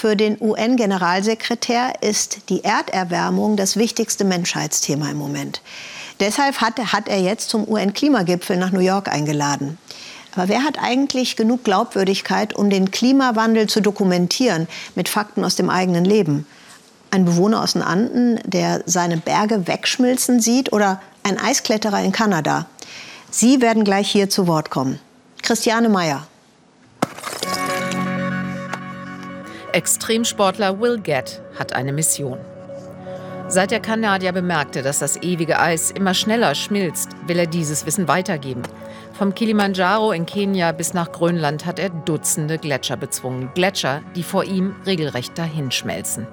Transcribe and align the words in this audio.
Für 0.00 0.14
den 0.14 0.40
UN-Generalsekretär 0.40 2.02
ist 2.02 2.50
die 2.50 2.62
Erderwärmung 2.62 3.56
das 3.56 3.76
wichtigste 3.76 4.22
Menschheitsthema 4.22 5.10
im 5.10 5.16
Moment. 5.16 5.60
Deshalb 6.20 6.60
hat, 6.60 6.78
hat 6.78 7.08
er 7.08 7.20
jetzt 7.20 7.50
zum 7.50 7.66
UN-Klimagipfel 7.66 8.56
nach 8.58 8.70
New 8.70 8.78
York 8.78 9.08
eingeladen. 9.08 9.76
Aber 10.36 10.48
wer 10.48 10.62
hat 10.62 10.78
eigentlich 10.80 11.34
genug 11.34 11.64
Glaubwürdigkeit, 11.64 12.54
um 12.54 12.70
den 12.70 12.92
Klimawandel 12.92 13.66
zu 13.66 13.80
dokumentieren 13.80 14.68
mit 14.94 15.08
Fakten 15.08 15.44
aus 15.44 15.56
dem 15.56 15.68
eigenen 15.68 16.04
Leben? 16.04 16.46
Ein 17.10 17.24
Bewohner 17.24 17.60
aus 17.60 17.72
den 17.72 17.82
Anden, 17.82 18.38
der 18.44 18.84
seine 18.86 19.16
Berge 19.16 19.66
wegschmilzen 19.66 20.40
sieht 20.40 20.72
oder 20.72 21.02
ein 21.24 21.40
Eiskletterer 21.40 22.00
in 22.04 22.12
Kanada? 22.12 22.66
Sie 23.32 23.60
werden 23.60 23.82
gleich 23.82 24.08
hier 24.08 24.30
zu 24.30 24.46
Wort 24.46 24.70
kommen. 24.70 25.00
Christiane 25.42 25.88
Meyer. 25.88 26.28
Extremsportler 29.78 30.80
Will 30.80 30.98
Gett 30.98 31.40
hat 31.56 31.72
eine 31.72 31.92
Mission. 31.92 32.40
Seit 33.46 33.70
der 33.70 33.78
Kanadier 33.78 34.32
bemerkte, 34.32 34.82
dass 34.82 34.98
das 34.98 35.22
ewige 35.22 35.60
Eis 35.60 35.92
immer 35.92 36.14
schneller 36.14 36.56
schmilzt, 36.56 37.10
will 37.28 37.38
er 37.38 37.46
dieses 37.46 37.86
Wissen 37.86 38.08
weitergeben. 38.08 38.62
Vom 39.12 39.36
Kilimanjaro 39.36 40.10
in 40.10 40.26
Kenia 40.26 40.72
bis 40.72 40.94
nach 40.94 41.12
Grönland 41.12 41.64
hat 41.64 41.78
er 41.78 41.90
Dutzende 41.90 42.58
Gletscher 42.58 42.96
bezwungen. 42.96 43.50
Gletscher, 43.54 44.02
die 44.16 44.24
vor 44.24 44.42
ihm 44.42 44.74
regelrecht 44.84 45.38
dahinschmelzen. 45.38 46.26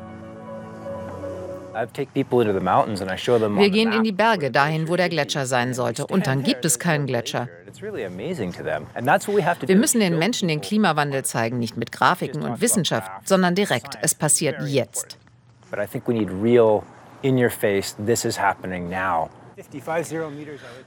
Wir 1.76 3.70
gehen 3.70 3.92
in 3.92 4.04
die 4.04 4.12
Berge, 4.12 4.52
dahin, 4.52 4.88
wo 4.88 4.96
der 4.96 5.10
Gletscher 5.10 5.46
sein 5.46 5.74
sollte. 5.74 6.08
Und 6.08 6.26
dann 6.28 6.44
gibt 6.44 6.64
es 6.64 6.80
keinen 6.80 7.06
Gletscher. 7.06 7.50
Wir 7.82 9.76
müssen 9.76 10.00
den 10.00 10.18
Menschen 10.18 10.48
den 10.48 10.62
Klimawandel 10.62 11.26
zeigen, 11.26 11.60
nicht 11.60 11.76
mit 11.76 11.92
Grafiken 11.92 12.44
und 12.44 12.62
Wissenschaft, 12.62 13.12
sondern 13.28 13.56
direkt. 13.56 13.98
Es 14.02 14.16
passiert 14.16 14.62
jetzt. 14.66 15.18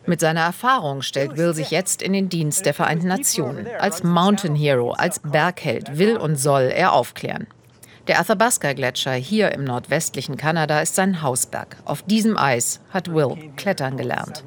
Mit 0.07 0.21
seiner 0.21 0.41
Erfahrung 0.41 1.03
stellt 1.03 1.37
Will 1.37 1.55
sich 1.55 1.71
jetzt 1.71 2.03
in 2.03 2.13
den 2.13 2.29
Dienst 2.29 2.67
der 2.67 2.75
Vereinten 2.75 3.09
Nationen. 3.09 3.67
Als 3.79 4.03
Mountain 4.03 4.55
Hero, 4.55 4.93
als 4.93 5.21
Bergheld 5.21 5.99
will 5.99 6.17
und 6.17 6.37
soll 6.37 6.65
er 6.75 6.93
aufklären. 6.93 7.47
Der 8.09 8.21
Athabasca-Gletscher 8.21 9.13
hier 9.13 9.53
im 9.53 9.65
nordwestlichen 9.65 10.39
Kanada 10.39 10.81
ist 10.81 10.95
sein 10.95 11.21
Hausberg. 11.21 11.77
Auf 11.85 12.03
diesem 12.03 12.39
Eis 12.39 12.81
hat 12.91 13.13
Will 13.13 13.37
klettern 13.57 13.99
gelernt. 13.99 14.45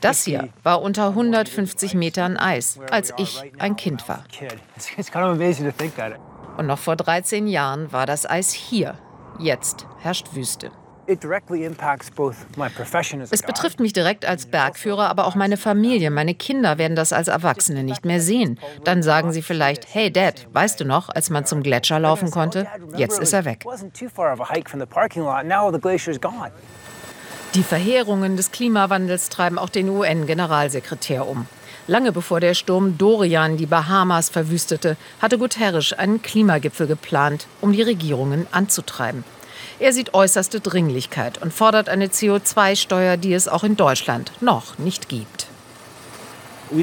Das 0.00 0.24
hier 0.24 0.48
war 0.64 0.82
unter 0.82 1.08
150 1.08 1.94
Metern 1.94 2.36
Eis, 2.36 2.80
als 2.90 3.12
ich 3.16 3.42
ein 3.58 3.76
Kind 3.76 4.08
war. 4.08 4.24
Und 6.56 6.66
noch 6.66 6.78
vor 6.78 6.96
13 6.96 7.46
Jahren 7.46 7.92
war 7.92 8.06
das 8.06 8.28
Eis 8.28 8.52
hier. 8.52 8.98
Jetzt 9.38 9.86
herrscht 10.00 10.34
Wüste. 10.34 10.72
Es 13.30 13.42
betrifft 13.42 13.80
mich 13.80 13.92
direkt 13.92 14.24
als 14.24 14.46
Bergführer, 14.46 15.08
aber 15.08 15.26
auch 15.26 15.34
meine 15.34 15.56
Familie. 15.56 16.10
Meine 16.10 16.34
Kinder 16.34 16.78
werden 16.78 16.96
das 16.96 17.12
als 17.12 17.28
Erwachsene 17.28 17.84
nicht 17.84 18.04
mehr 18.04 18.20
sehen. 18.20 18.58
Dann 18.84 19.02
sagen 19.02 19.32
sie 19.32 19.42
vielleicht, 19.42 19.92
hey 19.92 20.12
Dad, 20.12 20.46
weißt 20.52 20.80
du 20.80 20.84
noch, 20.84 21.08
als 21.08 21.30
man 21.30 21.44
zum 21.44 21.62
Gletscher 21.62 21.98
laufen 21.98 22.30
konnte? 22.30 22.66
Jetzt 22.96 23.18
ist 23.18 23.32
er 23.32 23.44
weg. 23.44 23.64
Die 27.54 27.62
Verheerungen 27.64 28.36
des 28.36 28.52
Klimawandels 28.52 29.28
treiben 29.28 29.58
auch 29.58 29.70
den 29.70 29.88
UN-Generalsekretär 29.88 31.26
um. 31.26 31.46
Lange 31.88 32.12
bevor 32.12 32.38
der 32.38 32.54
Sturm 32.54 32.96
Dorian 32.96 33.56
die 33.56 33.66
Bahamas 33.66 34.28
verwüstete, 34.28 34.96
hatte 35.20 35.38
Guterres 35.38 35.92
einen 35.92 36.22
Klimagipfel 36.22 36.86
geplant, 36.86 37.48
um 37.60 37.72
die 37.72 37.82
Regierungen 37.82 38.46
anzutreiben. 38.52 39.24
Er 39.80 39.94
sieht 39.94 40.12
äußerste 40.12 40.60
Dringlichkeit 40.60 41.40
und 41.40 41.54
fordert 41.54 41.88
eine 41.88 42.08
CO2-Steuer, 42.08 43.16
die 43.16 43.32
es 43.32 43.48
auch 43.48 43.64
in 43.64 43.76
Deutschland 43.76 44.30
noch 44.42 44.78
nicht 44.78 45.08
gibt. 45.08 45.46
Uh, 46.70 46.76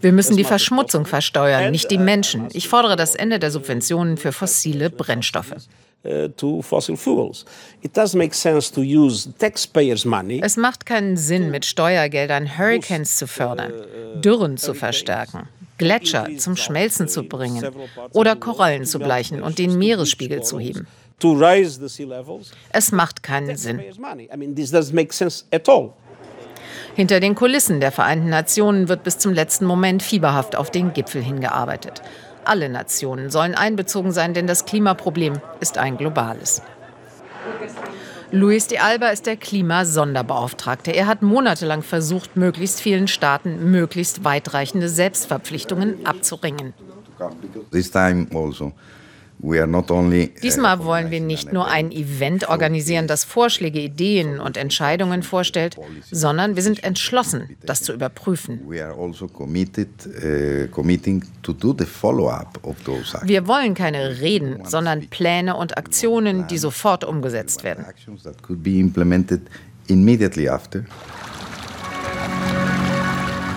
Wir 0.00 0.12
müssen 0.12 0.36
die 0.36 0.44
Verschmutzung 0.44 1.06
versteuern, 1.06 1.70
nicht 1.70 1.90
die 1.90 1.96
Menschen. 1.96 2.48
Ich 2.52 2.68
fordere 2.68 2.96
das 2.96 3.14
Ende 3.14 3.38
der 3.38 3.50
Subventionen 3.50 4.18
für 4.18 4.32
fossile 4.32 4.90
Brennstoffe. 4.90 5.54
Uh, 6.04 6.28
es 10.42 10.56
macht 10.58 10.84
keinen 10.86 11.16
Sinn, 11.16 11.50
mit 11.50 11.64
Steuergeldern 11.64 12.58
Hurricanes 12.58 13.16
zu 13.16 13.26
fördern, 13.26 13.72
Dürren 14.20 14.58
zu 14.58 14.74
verstärken, 14.74 15.48
Gletscher 15.82 16.28
zum 16.38 16.56
Schmelzen 16.56 17.08
zu 17.08 17.24
bringen 17.24 17.66
oder 18.12 18.36
Korallen 18.36 18.84
zu 18.84 18.98
bleichen 18.98 19.42
und 19.42 19.58
den 19.58 19.76
Meeresspiegel 19.76 20.42
zu 20.42 20.60
heben. 20.60 20.86
Es 22.72 22.92
macht 22.92 23.22
keinen 23.22 23.56
Sinn. 23.56 23.80
Hinter 26.94 27.20
den 27.20 27.34
Kulissen 27.34 27.80
der 27.80 27.92
Vereinten 27.92 28.28
Nationen 28.28 28.88
wird 28.88 29.02
bis 29.02 29.18
zum 29.18 29.32
letzten 29.32 29.64
Moment 29.64 30.02
fieberhaft 30.02 30.56
auf 30.56 30.70
den 30.70 30.92
Gipfel 30.92 31.22
hingearbeitet. 31.22 32.02
Alle 32.44 32.68
Nationen 32.68 33.30
sollen 33.30 33.54
einbezogen 33.54 34.12
sein, 34.12 34.34
denn 34.34 34.46
das 34.46 34.64
Klimaproblem 34.64 35.40
ist 35.60 35.78
ein 35.78 35.96
globales. 35.96 36.62
Luis 38.34 38.66
de 38.66 38.78
Alba 38.78 39.10
ist 39.10 39.26
der 39.26 39.36
Klimasonderbeauftragte. 39.36 40.90
Er 40.90 41.06
hat 41.06 41.20
monatelang 41.20 41.82
versucht, 41.82 42.34
möglichst 42.34 42.80
vielen 42.80 43.06
Staaten 43.06 43.70
möglichst 43.70 44.24
weitreichende 44.24 44.88
Selbstverpflichtungen 44.88 46.06
abzuringen. 46.06 46.72
This 47.70 47.90
time 47.90 48.26
also 48.34 48.72
Diesmal 49.42 50.84
wollen 50.84 51.10
wir 51.10 51.20
nicht 51.20 51.52
nur 51.52 51.66
ein 51.66 51.90
Event 51.90 52.48
organisieren, 52.48 53.08
das 53.08 53.24
Vorschläge, 53.24 53.80
Ideen 53.80 54.38
und 54.38 54.56
Entscheidungen 54.56 55.24
vorstellt, 55.24 55.76
sondern 56.10 56.54
wir 56.54 56.62
sind 56.62 56.84
entschlossen, 56.84 57.56
das 57.60 57.82
zu 57.82 57.92
überprüfen. 57.92 58.60
Also 58.70 59.26
uh, 59.26 59.38
wir 63.24 63.46
wollen 63.48 63.74
keine 63.74 64.20
Reden, 64.20 64.64
sondern 64.64 65.08
Pläne 65.08 65.56
und 65.56 65.76
Aktionen, 65.76 66.46
die 66.46 66.58
sofort 66.58 67.02
umgesetzt 67.04 67.64
werden. 67.64 67.84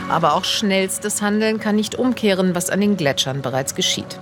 Aber 0.10 0.34
auch 0.34 0.46
schnellstes 0.46 1.22
Handeln 1.22 1.60
kann 1.60 1.76
nicht 1.76 1.96
umkehren, 1.96 2.56
was 2.56 2.70
an 2.70 2.82
den 2.82 2.98
Gletschern 2.98 3.42
bereits 3.42 3.76
geschieht. 3.76 4.20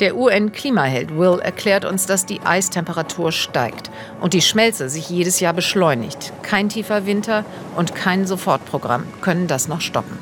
Der 0.00 0.16
UN-Klimaheld 0.16 1.16
Will 1.16 1.38
erklärt 1.38 1.84
uns, 1.84 2.06
dass 2.06 2.26
die 2.26 2.40
Eistemperatur 2.40 3.30
steigt 3.30 3.90
und 4.20 4.34
die 4.34 4.42
Schmelze 4.42 4.88
sich 4.88 5.08
jedes 5.08 5.38
Jahr 5.38 5.52
beschleunigt. 5.52 6.32
Kein 6.42 6.68
tiefer 6.68 7.06
Winter 7.06 7.44
und 7.76 7.94
kein 7.94 8.26
Sofortprogramm 8.26 9.04
können 9.20 9.46
das 9.46 9.68
noch 9.68 9.80
stoppen. 9.80 10.18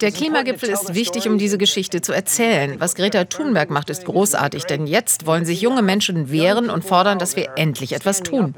Der 0.00 0.12
Klimagipfel 0.12 0.68
ist 0.68 0.94
wichtig, 0.94 1.28
um 1.28 1.38
diese 1.38 1.58
Geschichte 1.58 2.00
zu 2.00 2.12
erzählen. 2.12 2.76
Was 2.78 2.94
Greta 2.94 3.24
Thunberg 3.24 3.70
macht, 3.70 3.90
ist 3.90 4.04
großartig, 4.04 4.64
denn 4.64 4.86
jetzt 4.86 5.26
wollen 5.26 5.44
sich 5.44 5.60
junge 5.60 5.82
Menschen 5.82 6.30
wehren 6.30 6.70
und 6.70 6.84
fordern, 6.84 7.18
dass 7.18 7.36
wir 7.36 7.50
endlich 7.56 7.92
etwas 7.92 8.22
tun. 8.22 8.54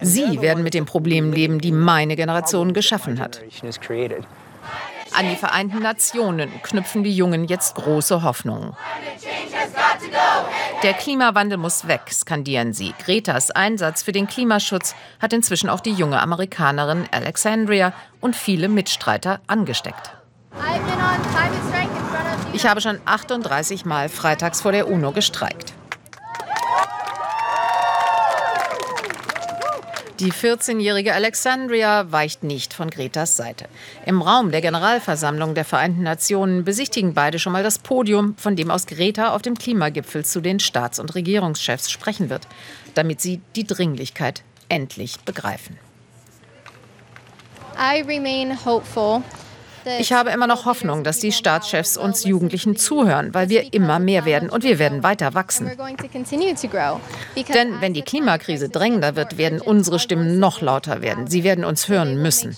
Sie 0.00 0.40
werden 0.40 0.62
mit 0.62 0.74
den 0.74 0.86
Problemen 0.86 1.32
leben, 1.32 1.60
die 1.60 1.72
meine 1.72 2.16
Generation 2.16 2.72
geschaffen 2.72 3.18
hat. 3.20 3.42
An 5.12 5.28
die 5.28 5.36
Vereinten 5.36 5.80
Nationen 5.80 6.50
knüpfen 6.62 7.02
die 7.02 7.14
Jungen 7.14 7.44
jetzt 7.44 7.74
große 7.74 8.22
Hoffnungen. 8.22 8.76
Der 10.82 10.94
Klimawandel 10.94 11.58
muss 11.58 11.86
weg, 11.88 12.10
skandieren 12.10 12.72
sie. 12.72 12.94
Gretas 13.04 13.50
Einsatz 13.50 14.02
für 14.02 14.12
den 14.12 14.26
Klimaschutz 14.26 14.94
hat 15.20 15.34
inzwischen 15.34 15.68
auch 15.68 15.80
die 15.80 15.92
junge 15.92 16.20
Amerikanerin 16.22 17.06
Alexandria 17.10 17.92
und 18.22 18.34
viele 18.34 18.68
Mitstreiter 18.70 19.40
angesteckt. 19.46 20.12
Ich 22.54 22.66
habe 22.66 22.80
schon 22.80 22.98
38 23.04 23.84
Mal 23.84 24.08
freitags 24.08 24.62
vor 24.62 24.72
der 24.72 24.88
UNO 24.88 25.12
gestreikt. 25.12 25.74
Die 30.20 30.32
14-jährige 30.32 31.14
Alexandria 31.14 32.12
weicht 32.12 32.42
nicht 32.42 32.74
von 32.74 32.90
Gretas 32.90 33.38
Seite. 33.38 33.64
Im 34.04 34.20
Raum 34.20 34.50
der 34.50 34.60
Generalversammlung 34.60 35.54
der 35.54 35.64
Vereinten 35.64 36.02
Nationen 36.02 36.62
besichtigen 36.62 37.14
beide 37.14 37.38
schon 37.38 37.54
mal 37.54 37.62
das 37.62 37.78
Podium, 37.78 38.34
von 38.36 38.54
dem 38.54 38.70
aus 38.70 38.84
Greta 38.84 39.34
auf 39.34 39.40
dem 39.40 39.56
Klimagipfel 39.56 40.22
zu 40.22 40.42
den 40.42 40.60
Staats- 40.60 40.98
und 40.98 41.14
Regierungschefs 41.14 41.90
sprechen 41.90 42.28
wird, 42.28 42.46
damit 42.92 43.22
sie 43.22 43.40
die 43.56 43.66
Dringlichkeit 43.66 44.42
endlich 44.68 45.18
begreifen. 45.20 45.78
I 47.78 48.02
remain 48.02 48.62
hopeful 48.62 49.22
Ich 49.98 50.12
habe 50.12 50.30
immer 50.30 50.46
noch 50.46 50.66
Hoffnung, 50.66 51.04
dass 51.04 51.18
die 51.18 51.32
Staatschefs 51.32 51.96
uns 51.96 52.24
Jugendlichen 52.24 52.76
zuhören, 52.76 53.32
weil 53.34 53.48
wir 53.48 53.72
immer 53.72 53.98
mehr 53.98 54.24
werden 54.24 54.50
und 54.50 54.64
wir 54.64 54.78
werden 54.78 55.02
weiter 55.02 55.34
wachsen. 55.34 55.70
Denn 57.54 57.80
wenn 57.80 57.94
die 57.94 58.02
Klimakrise 58.02 58.68
drängender 58.68 59.16
wird, 59.16 59.38
werden 59.38 59.60
unsere 59.60 59.98
Stimmen 59.98 60.38
noch 60.38 60.60
lauter 60.60 61.02
werden. 61.02 61.26
Sie 61.26 61.44
werden 61.44 61.64
uns 61.64 61.88
hören 61.88 62.20
müssen. 62.20 62.56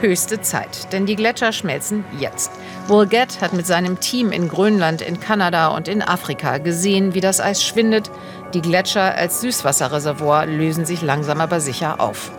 Höchste 0.00 0.40
Zeit, 0.40 0.92
denn 0.92 1.06
die 1.06 1.14
Gletscher 1.14 1.52
schmelzen 1.52 2.04
jetzt. 2.18 2.50
Woolgett 2.88 3.40
hat 3.40 3.52
mit 3.52 3.66
seinem 3.66 4.00
Team 4.00 4.32
in 4.32 4.48
Grönland, 4.48 5.00
in 5.00 5.20
Kanada 5.20 5.68
und 5.68 5.86
in 5.86 6.02
Afrika 6.02 6.58
gesehen, 6.58 7.14
wie 7.14 7.20
das 7.20 7.40
Eis 7.40 7.62
schwindet. 7.62 8.10
Die 8.52 8.62
Gletscher 8.62 9.14
als 9.14 9.40
Süßwasserreservoir 9.42 10.46
lösen 10.46 10.84
sich 10.84 11.02
langsam 11.02 11.40
aber 11.40 11.60
sicher 11.60 12.00
auf. 12.00 12.32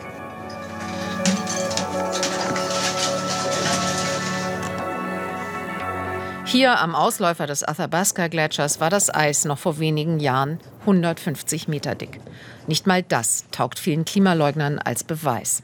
Hier 6.53 6.79
am 6.79 6.93
Ausläufer 6.93 7.47
des 7.47 7.63
Athabasca-Gletschers 7.63 8.79
war 8.79 8.91
das 8.91 9.11
Eis 9.11 9.43
noch 9.43 9.57
vor 9.57 9.79
wenigen 9.79 10.19
Jahren 10.19 10.59
150 10.81 11.67
Meter 11.67 11.95
dick. 11.95 12.19
Nicht 12.67 12.85
mal 12.85 13.01
das 13.01 13.45
taugt 13.49 13.79
vielen 13.79 14.05
Klimaleugnern 14.05 14.77
als 14.77 15.03
Beweis. 15.03 15.63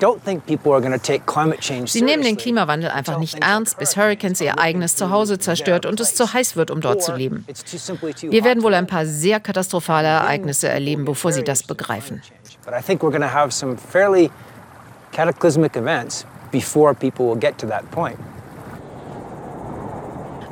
Sie 0.00 0.06
nehmen 2.00 2.22
den 2.22 2.38
Klimawandel 2.38 2.90
einfach 2.90 3.18
nicht 3.18 3.44
ernst, 3.44 3.78
bis 3.78 3.98
Hurricanes 3.98 4.40
ihr 4.40 4.58
eigenes 4.58 4.96
Zuhause 4.96 5.38
zerstört 5.38 5.84
und 5.84 6.00
es 6.00 6.14
zu 6.14 6.32
heiß 6.32 6.56
wird, 6.56 6.70
um 6.70 6.80
dort 6.80 7.02
zu 7.02 7.14
leben. 7.14 7.44
Wir 8.22 8.44
werden 8.44 8.62
wohl 8.62 8.72
ein 8.72 8.86
paar 8.86 9.04
sehr 9.04 9.40
katastrophale 9.40 10.08
Ereignisse 10.08 10.68
erleben, 10.68 11.04
bevor 11.04 11.32
sie 11.32 11.44
das 11.44 11.64
begreifen. 11.64 12.22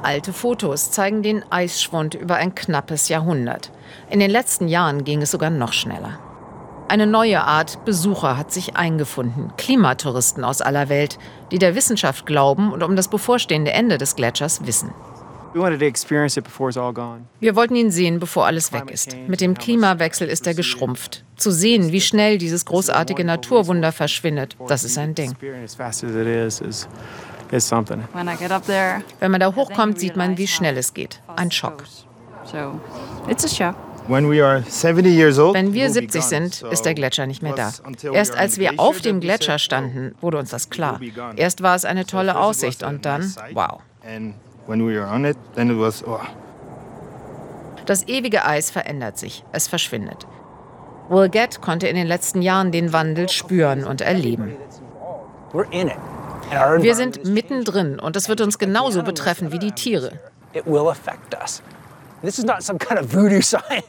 Alte 0.03 0.33
Fotos 0.33 0.91
zeigen 0.91 1.23
den 1.23 1.45
Eisschwund 1.51 2.15
über 2.15 2.37
ein 2.37 2.55
knappes 2.55 3.09
Jahrhundert. 3.09 3.71
In 4.11 4.21
den 4.21 4.31
letzten 4.31 4.69
Jahren 4.69 5.05
ging 5.05 5.23
es 5.23 5.31
sogar 5.31 5.51
noch 5.51 5.73
schneller. 5.73 6.19
Eine 6.89 7.07
neue 7.07 7.43
Art 7.43 7.85
Besucher 7.85 8.37
hat 8.37 8.53
sich 8.53 8.77
eingefunden. 8.77 9.53
Klimatouristen 9.57 10.45
aus 10.45 10.61
aller 10.61 10.89
Welt, 10.89 11.19
die 11.51 11.59
der 11.59 11.75
Wissenschaft 11.75 12.27
glauben 12.27 12.73
und 12.73 12.83
um 12.85 12.95
das 12.95 13.09
bevorstehende 13.09 13.73
Ende 13.73 13.99
des 13.99 14.15
Gletschers 14.15 14.67
wissen. 14.67 14.93
Wir 17.41 17.57
wollten 17.57 17.77
ihn 17.77 17.91
sehen, 17.91 18.21
bevor 18.21 18.45
alles 18.47 18.75
weg 18.75 18.91
ist. 18.91 19.17
Mit 19.27 19.41
dem 19.41 19.55
Klimawechsel 19.55 20.29
ist 20.29 20.47
er 20.47 20.55
geschrumpft. 20.55 21.25
Zu 21.37 21.51
sehen, 21.51 21.93
wie 21.93 22.03
schnell 22.03 22.37
dieses 22.37 22.67
großartige 22.67 23.25
Naturwunder 23.25 23.91
verschwindet, 23.91 24.57
das 24.69 24.85
ist 24.85 24.99
ein 24.99 25.15
Ding. 25.15 25.35
Wenn 29.21 29.31
man 29.31 29.41
da 29.41 29.55
hochkommt, 29.55 29.99
sieht 29.99 30.17
man, 30.17 30.39
wie 30.39 30.47
schnell 30.47 30.77
es 30.77 30.95
geht. 30.95 31.21
Ein 31.37 31.51
Schock. 31.51 31.85
Wenn 34.09 35.73
wir 35.73 35.91
70 35.91 36.23
sind, 36.23 36.63
ist 36.63 36.85
der 36.85 36.95
Gletscher 36.95 37.27
nicht 37.27 37.43
mehr 37.43 37.55
da. 37.55 37.73
Erst 38.13 38.37
als 38.37 38.59
wir 38.59 38.79
auf 38.79 39.01
dem 39.01 39.21
Gletscher 39.21 39.59
standen, 39.59 40.15
wurde 40.21 40.39
uns 40.39 40.51
das 40.51 40.71
klar. 40.71 41.01
Erst 41.37 41.63
war 41.63 41.75
es 41.75 41.85
eine 41.85 42.07
tolle 42.07 42.39
Aussicht 42.39 42.83
und 42.83 43.05
dann, 43.05 43.35
wow. 43.53 43.81
Oh. 46.07 46.19
Das 47.87 48.09
ewige 48.09 48.45
Eis 48.45 48.71
verändert 48.71 49.19
sich, 49.19 49.45
es 49.53 49.69
verschwindet. 49.69 50.27
Will 51.09 51.29
Gett 51.29 51.61
konnte 51.61 51.87
in 51.87 51.95
den 51.95 52.07
letzten 52.07 52.43
Jahren 52.43 52.73
den 52.73 52.93
Wandel 52.93 53.29
spüren 53.29 53.85
und 53.85 54.01
erleben. 54.01 54.57
Wir 56.51 56.95
sind 56.95 57.25
mittendrin 57.25 57.99
und 57.99 58.17
es 58.17 58.29
wird 58.29 58.41
uns 58.41 58.59
genauso 58.59 59.03
betreffen 59.03 59.53
wie 59.53 59.59
die 59.59 59.73
Tiere. 59.73 60.13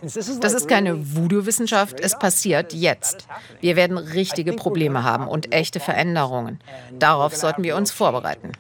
Das 0.42 0.54
ist 0.54 0.68
keine 0.68 1.16
Voodoo-Wissenschaft, 1.16 2.00
es 2.00 2.20
passiert 2.20 2.74
jetzt. 2.74 3.26
Wir 3.62 3.76
werden 3.76 3.98
richtige 3.98 4.54
Probleme 4.54 5.04
haben 5.04 5.28
und 5.28 5.54
echte 5.54 5.80
Veränderungen. 5.80 6.60
Darauf 7.00 7.36
sollten 7.36 7.64
wir 7.64 7.76
uns 7.76 7.92
vorbereiten. 7.92 8.52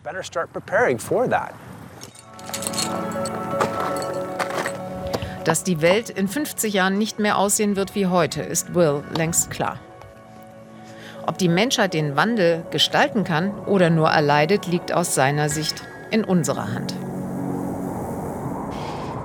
Dass 5.43 5.63
die 5.63 5.81
Welt 5.81 6.09
in 6.09 6.27
50 6.27 6.73
Jahren 6.73 6.97
nicht 6.97 7.19
mehr 7.19 7.37
aussehen 7.37 7.75
wird 7.75 7.95
wie 7.95 8.07
heute, 8.07 8.41
ist 8.41 8.73
Will 8.73 9.03
längst 9.15 9.51
klar. 9.51 9.79
Ob 11.27 11.37
die 11.37 11.49
Menschheit 11.49 11.93
den 11.93 12.15
Wandel 12.15 12.65
gestalten 12.71 13.25
kann 13.25 13.53
oder 13.65 13.89
nur 13.89 14.07
erleidet, 14.07 14.65
liegt 14.65 14.93
aus 14.93 15.13
seiner 15.13 15.49
Sicht 15.49 15.83
in 16.09 16.23
unserer 16.23 16.71
Hand. 16.73 16.93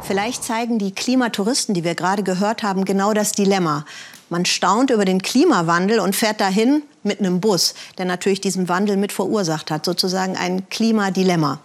Vielleicht 0.02 0.42
zeigen 0.42 0.80
die 0.80 0.90
Klimatouristen, 0.90 1.74
die 1.74 1.84
wir 1.84 1.94
gerade 1.94 2.24
gehört 2.24 2.64
haben, 2.64 2.84
genau 2.84 3.12
das 3.12 3.30
Dilemma. 3.30 3.84
Man 4.30 4.44
staunt 4.46 4.90
über 4.90 5.04
den 5.04 5.22
Klimawandel 5.22 6.00
und 6.00 6.16
fährt 6.16 6.40
dahin 6.40 6.82
mit 7.04 7.20
einem 7.20 7.40
Bus, 7.40 7.74
der 7.98 8.04
natürlich 8.04 8.40
diesen 8.40 8.68
Wandel 8.68 8.96
mit 8.96 9.12
verursacht 9.12 9.70
hat, 9.70 9.84
sozusagen 9.84 10.36
ein 10.36 10.68
Klimadilemma. 10.70 11.60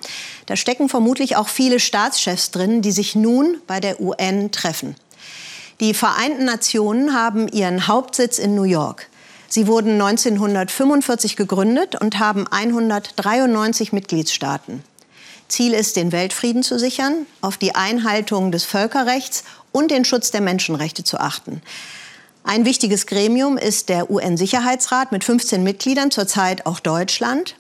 Da 0.45 0.55
stecken 0.55 0.87
vermutlich 0.87 1.35
auch 1.35 1.47
viele 1.47 1.79
Staatschefs 1.79 2.51
drin, 2.51 2.83
die 2.83 2.91
sich 2.91 3.15
nun 3.15 3.57
bei 3.65 3.79
der 3.79 3.99
UN 3.99 4.51
treffen. 4.51 4.95
Die 5.79 5.95
Vereinten 5.95 6.45
Nationen 6.45 7.15
haben 7.15 7.47
ihren 7.47 7.87
Hauptsitz 7.87 8.37
in 8.37 8.53
New 8.53 8.63
York. 8.63 9.09
Sie 9.49 9.67
wurden 9.67 10.01
1945 10.01 11.35
gegründet 11.35 11.95
und 11.99 12.19
haben 12.19 12.47
193 12.47 13.93
Mitgliedstaaten. 13.93 14.83
Ziel 15.47 15.73
ist, 15.73 15.95
den 15.95 16.11
Weltfrieden 16.11 16.63
zu 16.63 16.77
sichern, 16.77 17.25
auf 17.41 17.57
die 17.57 17.73
Einhaltung 17.73 18.51
des 18.51 18.65
Völkerrechts 18.65 19.43
und 19.71 19.91
den 19.91 20.03
Schutz 20.03 20.31
der 20.31 20.41
Menschenrechte 20.41 21.03
zu 21.03 21.19
achten. 21.19 21.61
Ein 22.43 22.65
wichtiges 22.65 23.07
Gremium 23.07 23.57
ist 23.57 23.89
der 23.89 24.09
UN-Sicherheitsrat 24.09 25.11
mit 25.11 25.23
15 25.23 25.63
Mitgliedern, 25.63 26.11
zurzeit 26.11 26.65
auch 26.65 26.79
Deutschland. 26.79 27.55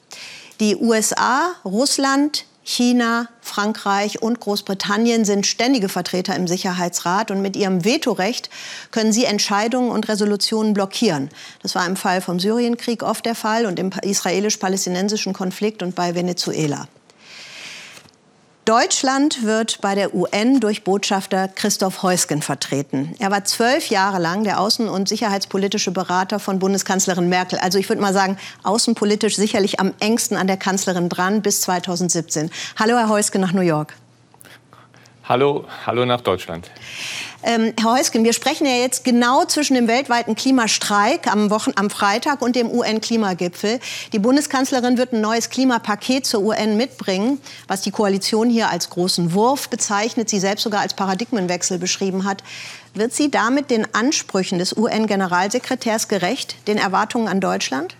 Die 0.59 0.75
USA, 0.75 1.51
Russland, 1.63 2.45
China, 2.69 3.29
Frankreich 3.39 4.21
und 4.21 4.41
Großbritannien 4.41 5.23
sind 5.23 5.47
ständige 5.47 5.87
Vertreter 5.87 6.35
im 6.35 6.49
Sicherheitsrat 6.49 7.31
und 7.31 7.41
mit 7.41 7.55
ihrem 7.55 7.85
Vetorecht 7.85 8.49
können 8.91 9.13
sie 9.13 9.23
Entscheidungen 9.23 9.89
und 9.89 10.09
Resolutionen 10.09 10.73
blockieren. 10.73 11.29
Das 11.61 11.75
war 11.75 11.85
im 11.85 11.95
Fall 11.95 12.19
vom 12.19 12.41
Syrienkrieg 12.41 13.03
oft 13.03 13.25
der 13.25 13.35
Fall 13.35 13.67
und 13.67 13.79
im 13.79 13.91
israelisch-palästinensischen 14.01 15.31
Konflikt 15.31 15.81
und 15.81 15.95
bei 15.95 16.13
Venezuela. 16.13 16.89
Deutschland 18.67 19.45
wird 19.45 19.79
bei 19.79 19.95
der 19.95 20.13
UN 20.13 20.59
durch 20.59 20.83
Botschafter 20.83 21.47
Christoph 21.47 22.03
Heusgen 22.03 22.41
vertreten. 22.41 23.15
Er 23.17 23.31
war 23.31 23.45
zwölf 23.45 23.87
Jahre 23.87 24.19
lang 24.19 24.43
der 24.43 24.59
außen- 24.59 24.89
und 24.89 25.07
sicherheitspolitische 25.07 25.91
Berater 25.91 26.37
von 26.37 26.59
Bundeskanzlerin 26.59 27.29
Merkel. 27.29 27.59
Also 27.59 27.79
ich 27.79 27.87
würde 27.87 28.01
mal 28.01 28.11
sagen, 28.11 28.37
außenpolitisch 28.63 29.37
sicherlich 29.37 29.79
am 29.79 29.93
engsten 30.01 30.35
an 30.35 30.47
der 30.47 30.57
Kanzlerin 30.57 31.07
dran 31.07 31.41
bis 31.41 31.61
2017. 31.61 32.51
Hallo, 32.77 32.97
Herr 32.97 33.07
Heusgen 33.07 33.39
nach 33.39 33.53
New 33.53 33.61
York. 33.61 33.93
Hallo, 35.23 35.63
hallo 35.85 36.05
nach 36.05 36.19
Deutschland. 36.19 36.69
Ähm, 37.49 37.71
Herr 37.79 37.93
Heusgen, 37.93 38.25
wir 38.25 38.33
sprechen 38.33 38.67
ja 38.67 38.75
jetzt 38.75 39.05
genau 39.05 39.45
zwischen 39.45 39.75
dem 39.75 39.87
weltweiten 39.87 40.35
Klimastreik 40.35 41.31
am, 41.31 41.49
Wochen 41.49 41.71
am 41.77 41.89
Freitag 41.89 42.41
und 42.41 42.57
dem 42.57 42.69
UN-Klimagipfel. 42.69 43.79
Die 44.11 44.19
Bundeskanzlerin 44.19 44.97
wird 44.97 45.13
ein 45.13 45.21
neues 45.21 45.49
Klimapaket 45.49 46.25
zur 46.25 46.41
UN 46.41 46.75
mitbringen, 46.75 47.39
was 47.69 47.83
die 47.83 47.91
Koalition 47.91 48.49
hier 48.49 48.69
als 48.69 48.89
großen 48.89 49.31
Wurf 49.31 49.69
bezeichnet, 49.69 50.27
sie 50.27 50.41
selbst 50.41 50.63
sogar 50.63 50.81
als 50.81 50.93
Paradigmenwechsel 50.93 51.79
beschrieben 51.79 52.25
hat. 52.25 52.43
Wird 52.93 53.13
sie 53.13 53.31
damit 53.31 53.71
den 53.71 53.87
Ansprüchen 53.95 54.59
des 54.59 54.75
UN-Generalsekretärs 54.75 56.09
gerecht, 56.09 56.67
den 56.67 56.77
Erwartungen 56.77 57.29
an 57.29 57.39
Deutschland? 57.39 57.95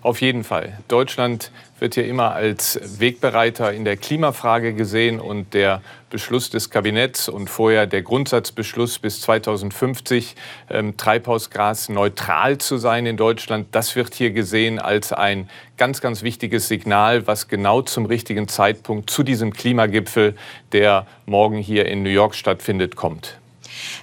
Auf 0.00 0.22
jeden 0.22 0.42
Fall. 0.42 0.78
Deutschland 0.88 1.50
wird 1.84 1.96
hier 1.96 2.06
immer 2.06 2.32
als 2.32 2.80
Wegbereiter 2.98 3.70
in 3.74 3.84
der 3.84 3.98
Klimafrage 3.98 4.72
gesehen 4.72 5.20
und 5.20 5.52
der 5.52 5.82
Beschluss 6.08 6.48
des 6.48 6.70
Kabinetts 6.70 7.28
und 7.28 7.50
vorher 7.50 7.86
der 7.86 8.00
Grundsatzbeschluss 8.00 8.98
bis 8.98 9.20
2050 9.20 10.34
ähm, 10.70 10.96
Treibhausgas 10.96 11.90
neutral 11.90 12.56
zu 12.56 12.78
sein 12.78 13.04
in 13.04 13.18
Deutschland, 13.18 13.66
das 13.72 13.96
wird 13.96 14.14
hier 14.14 14.30
gesehen 14.30 14.78
als 14.78 15.12
ein 15.12 15.50
ganz, 15.76 16.00
ganz 16.00 16.22
wichtiges 16.22 16.68
Signal, 16.68 17.26
was 17.26 17.48
genau 17.48 17.82
zum 17.82 18.06
richtigen 18.06 18.48
Zeitpunkt 18.48 19.10
zu 19.10 19.22
diesem 19.22 19.52
Klimagipfel, 19.52 20.36
der 20.72 21.06
morgen 21.26 21.58
hier 21.58 21.84
in 21.84 22.02
New 22.02 22.08
York 22.08 22.34
stattfindet, 22.34 22.96
kommt. 22.96 23.36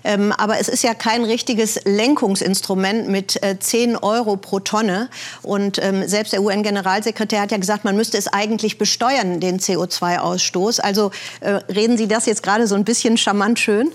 Ähm, 0.04 0.32
aber 0.32 0.60
es 0.60 0.68
ist 0.68 0.84
ja 0.84 0.94
kein 0.94 1.24
richtiges 1.24 1.80
Lenkungsinstrument 1.86 3.08
mit 3.08 3.42
äh, 3.44 3.58
10 3.60 3.98
Euro 3.98 4.38
pro 4.38 4.60
Tonne. 4.60 5.10
Und 5.42 5.82
ähm, 5.84 6.08
selbst 6.08 6.34
der 6.34 6.42
UN-Generalsekretär 6.42 7.42
hat 7.42 7.52
ja 7.52 7.58
gesagt, 7.58 7.84
man 7.84 7.96
müsste 7.96 8.18
es 8.18 8.28
eigentlich 8.28 8.78
besteuern, 8.78 9.40
den 9.40 9.60
CO2-Ausstoß. 9.60 10.80
Also 10.80 11.12
äh, 11.42 11.52
reden 11.72 11.98
Sie 11.98 12.08
das 12.08 12.26
jetzt 12.26 12.44
gerade 12.44 12.68
so 12.68 12.76
ein 12.76 12.86
bisschen 12.86 13.18
charmant 13.18 13.60
schön? 13.60 13.92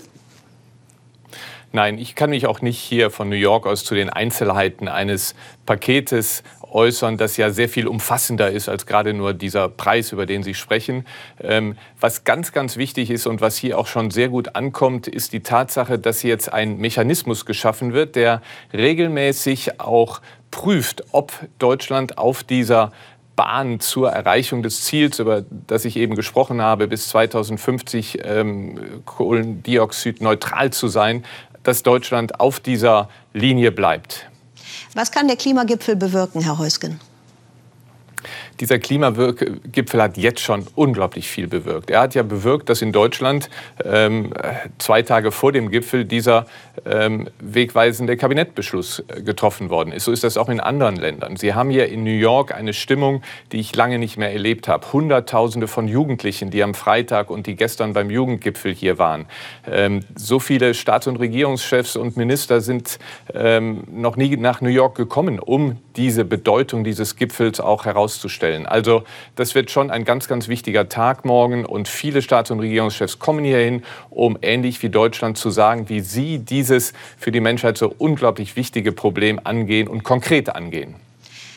Nein, 1.73 1.99
ich 1.99 2.15
kann 2.15 2.29
mich 2.29 2.47
auch 2.47 2.61
nicht 2.61 2.79
hier 2.79 3.11
von 3.11 3.29
New 3.29 3.35
York 3.35 3.67
aus 3.67 3.83
zu 3.83 3.93
den 3.93 4.09
Einzelheiten 4.09 4.87
eines 4.87 5.35
Paketes 5.65 6.41
äußern, 6.71 7.17
das 7.17 7.37
ja 7.37 7.49
sehr 7.49 7.69
viel 7.69 7.87
umfassender 7.87 8.51
ist 8.51 8.69
als 8.69 8.85
gerade 8.85 9.13
nur 9.13 9.33
dieser 9.33 9.69
Preis, 9.69 10.11
über 10.11 10.25
den 10.25 10.43
Sie 10.43 10.53
sprechen. 10.53 11.05
Ähm, 11.41 11.77
was 11.99 12.23
ganz, 12.23 12.51
ganz 12.51 12.77
wichtig 12.77 13.09
ist 13.09 13.27
und 13.27 13.41
was 13.41 13.57
hier 13.57 13.77
auch 13.77 13.87
schon 13.87 14.11
sehr 14.11 14.29
gut 14.29 14.55
ankommt, 14.55 15.07
ist 15.07 15.33
die 15.33 15.41
Tatsache, 15.41 15.99
dass 15.99 16.23
jetzt 16.23 16.51
ein 16.51 16.77
Mechanismus 16.77 17.45
geschaffen 17.45 17.93
wird, 17.93 18.15
der 18.15 18.41
regelmäßig 18.73 19.79
auch 19.79 20.21
prüft, 20.51 21.03
ob 21.11 21.33
Deutschland 21.59 22.17
auf 22.17 22.43
dieser 22.43 22.91
Bahn 23.35 23.79
zur 23.79 24.09
Erreichung 24.09 24.63
des 24.63 24.83
Ziels, 24.83 25.19
über 25.19 25.43
das 25.67 25.85
ich 25.85 25.95
eben 25.95 26.15
gesprochen 26.15 26.61
habe, 26.61 26.87
bis 26.87 27.09
2050 27.09 28.19
ähm, 28.25 29.03
Kohlendioxid 29.05 30.21
neutral 30.21 30.71
zu 30.73 30.87
sein, 30.87 31.23
dass 31.63 31.83
Deutschland 31.83 32.39
auf 32.39 32.59
dieser 32.59 33.09
Linie 33.33 33.71
bleibt. 33.71 34.29
Was 34.97 35.11
kann 35.11 35.27
der 35.27 35.37
Klimagipfel 35.37 35.95
bewirken, 35.95 36.41
Herr 36.41 36.57
Heusgen? 36.57 36.99
Dieser 38.59 38.79
Klimagipfel 38.79 40.01
hat 40.01 40.17
jetzt 40.17 40.41
schon 40.41 40.65
unglaublich 40.75 41.27
viel 41.27 41.47
bewirkt. 41.47 41.91
Er 41.91 42.01
hat 42.01 42.15
ja 42.15 42.23
bewirkt, 42.23 42.69
dass 42.69 42.81
in 42.81 42.91
Deutschland 42.91 43.49
ähm, 43.83 44.33
zwei 44.79 45.03
Tage 45.03 45.31
vor 45.31 45.51
dem 45.51 45.69
Gipfel 45.69 46.05
dieser 46.05 46.47
ähm, 46.85 47.27
wegweisende 47.39 48.17
Kabinettbeschluss 48.17 49.03
äh, 49.07 49.21
getroffen 49.21 49.69
worden 49.69 49.91
ist. 49.91 50.05
So 50.05 50.11
ist 50.11 50.23
das 50.23 50.37
auch 50.37 50.49
in 50.49 50.59
anderen 50.59 50.95
Ländern. 50.95 51.37
Sie 51.37 51.53
haben 51.53 51.69
hier 51.69 51.87
in 51.89 52.03
New 52.03 52.09
York 52.09 52.53
eine 52.53 52.73
Stimmung, 52.73 53.21
die 53.51 53.59
ich 53.59 53.75
lange 53.75 53.99
nicht 53.99 54.17
mehr 54.17 54.31
erlebt 54.31 54.67
habe. 54.67 54.91
Hunderttausende 54.91 55.67
von 55.67 55.87
Jugendlichen, 55.87 56.49
die 56.49 56.63
am 56.63 56.73
Freitag 56.73 57.29
und 57.29 57.45
die 57.45 57.55
gestern 57.55 57.93
beim 57.93 58.09
Jugendgipfel 58.09 58.73
hier 58.73 58.97
waren. 58.97 59.27
Ähm, 59.69 60.01
so 60.15 60.39
viele 60.39 60.73
Staats- 60.73 61.07
und 61.07 61.17
Regierungschefs 61.17 61.95
und 61.95 62.17
Minister 62.17 62.61
sind 62.61 62.97
ähm, 63.33 63.83
noch 63.91 64.15
nie 64.15 64.35
nach 64.37 64.61
New 64.61 64.69
York 64.69 64.95
gekommen, 64.95 65.39
um 65.39 65.77
diese 65.95 66.25
Bedeutung 66.25 66.83
dieses 66.83 67.15
Gipfels 67.15 67.59
auch 67.59 67.85
herauszustellen 67.85 68.46
stellen. 68.47 68.65
Also 68.65 69.03
das 69.35 69.55
wird 69.55 69.71
schon 69.71 69.91
ein 69.91 70.05
ganz, 70.05 70.27
ganz 70.27 70.47
wichtiger 70.47 70.89
Tag 70.89 71.25
morgen 71.25 71.65
und 71.65 71.87
viele 71.87 72.21
Staats- 72.21 72.51
und 72.51 72.59
Regierungschefs 72.59 73.19
kommen 73.19 73.43
hierhin, 73.43 73.83
um 74.09 74.37
ähnlich 74.41 74.81
wie 74.83 74.89
Deutschland 74.89 75.37
zu 75.37 75.49
sagen, 75.49 75.89
wie 75.89 75.99
sie 75.99 76.39
dieses 76.39 76.93
für 77.17 77.31
die 77.31 77.41
Menschheit 77.41 77.77
so 77.77 77.93
unglaublich 77.97 78.55
wichtige 78.55 78.91
Problem 78.91 79.39
angehen 79.43 79.87
und 79.87 80.03
konkret 80.03 80.49
angehen. 80.55 80.95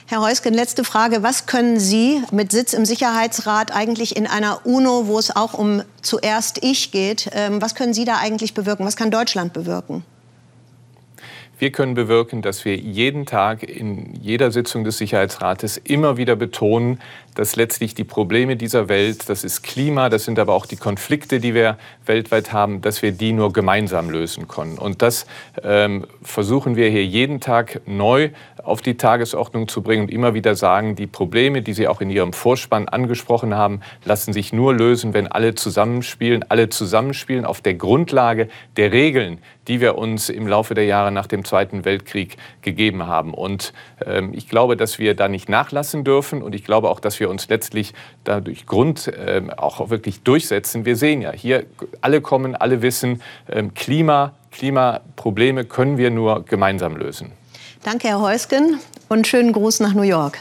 Herr 0.07 0.23
Heusgen, 0.23 0.55
letzte 0.55 0.83
Frage. 0.83 1.23
Was 1.23 1.47
können 1.47 1.79
Sie 1.79 2.21
mit 2.33 2.51
Sitz 2.51 2.73
im 2.73 2.85
Sicherheitsrat 2.85 3.73
eigentlich 3.73 4.17
in 4.17 4.27
einer 4.27 4.67
UNO, 4.67 5.07
wo 5.07 5.21
es 5.21 5.37
auch 5.37 5.55
um 5.55 5.83
zuerst 6.03 6.65
ich 6.65 6.91
geht, 6.91 7.31
ähm, 7.33 7.63
was 7.63 7.77
können 7.77 7.95
Sie 7.95 8.05
da 8.05 8.17
eigentlich 8.17 8.53
bewirken? 8.53 8.85
Was 8.85 8.97
kann 8.97 9.13
Deutschland 9.13 9.53
bewirken? 9.53 10.03
Wir 11.61 11.73
können 11.73 11.93
bewirken, 11.93 12.41
dass 12.41 12.65
wir 12.65 12.75
jeden 12.75 13.27
Tag 13.27 13.63
in 13.63 14.15
jeder 14.15 14.51
Sitzung 14.51 14.83
des 14.83 14.97
Sicherheitsrates 14.97 15.77
immer 15.77 16.17
wieder 16.17 16.35
betonen, 16.35 17.01
dass 17.35 17.55
letztlich 17.55 17.95
die 17.95 18.05
Probleme 18.05 18.57
dieser 18.57 18.89
Welt, 18.89 19.29
das 19.29 19.45
ist 19.45 19.61
Klima, 19.61 20.09
das 20.09 20.25
sind 20.25 20.39
aber 20.39 20.55
auch 20.55 20.65
die 20.65 20.77
Konflikte, 20.77 21.39
die 21.39 21.53
wir 21.53 21.77
weltweit 22.07 22.55
haben, 22.55 22.81
dass 22.81 23.03
wir 23.03 23.13
die 23.13 23.35
nur 23.35 23.53
gemeinsam 23.53 24.09
lösen 24.09 24.49
können. 24.49 24.79
Und 24.79 25.03
das 25.03 25.27
ähm, 25.63 26.07
versuchen 26.23 26.77
wir 26.77 26.89
hier 26.89 27.05
jeden 27.05 27.41
Tag 27.41 27.83
neu 27.85 28.31
auf 28.65 28.81
die 28.81 28.97
Tagesordnung 28.97 29.69
zu 29.69 29.83
bringen 29.83 30.05
und 30.05 30.11
immer 30.11 30.33
wieder 30.33 30.55
sagen, 30.55 30.97
die 30.97 31.07
Probleme, 31.07 31.61
die 31.61 31.75
Sie 31.75 31.89
auch 31.89 32.01
in 32.01 32.09
Ihrem 32.09 32.33
Vorspann 32.33 32.89
angesprochen 32.89 33.55
haben, 33.55 33.81
lassen 34.07 34.33
sich 34.33 34.55
nur 34.55 34.75
lösen, 34.75 35.13
wenn 35.13 35.27
alle 35.27 35.55
zusammenspielen, 35.55 36.45
alle 36.49 36.71
zusammenspielen 36.71 37.45
auf 37.45 37.61
der 37.61 37.75
Grundlage 37.75 38.49
der 38.79 38.93
Regeln, 38.93 39.41
die 39.71 39.81
wir 39.81 39.97
uns 39.97 40.29
im 40.31 40.49
Laufe 40.49 40.75
der 40.75 40.85
Jahre 40.85 41.13
nach 41.13 41.29
dem 41.29 41.45
Zweiten 41.45 41.85
Weltkrieg 41.85 42.37
gegeben 42.61 43.07
haben. 43.07 43.33
Und 43.33 43.73
ähm, 44.05 44.33
ich 44.35 44.49
glaube, 44.49 44.77
dass 44.77 44.99
wir 44.99 45.15
da 45.15 45.29
nicht 45.29 45.49
nachlassen 45.49 46.03
dürfen 46.03 46.43
und 46.43 46.57
ich 46.57 46.65
glaube 46.65 46.91
auch, 46.91 46.99
dass 46.99 47.21
wir 47.21 47.31
uns 47.31 47.49
letztlich 47.49 47.95
dadurch 48.25 48.67
Grund 48.67 49.07
äh, 49.07 49.43
auch 49.57 49.89
wirklich 49.89 50.23
durchsetzen. 50.23 50.85
Wir 50.87 50.97
sehen 50.97 51.23
ja 51.23 51.31
hier, 51.31 51.67
alle 52.01 52.21
kommen, 52.21 52.57
alle 52.57 52.83
wissen, 52.83 53.23
äh, 53.47 53.63
Klima, 53.73 54.33
Klimaprobleme 54.51 55.65
können 55.65 55.99
wir 55.99 56.11
nur 56.11 56.45
gemeinsam 56.45 56.97
lösen. 56.97 57.31
Danke, 57.85 58.09
Herr 58.09 58.21
Heusgen, 58.21 58.81
und 59.09 59.29
schönen 59.29 59.53
Gruß 59.53 59.79
nach 59.79 59.95
New 59.95 60.03
York. 60.03 60.41